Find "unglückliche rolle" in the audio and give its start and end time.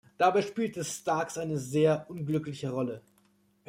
2.09-3.03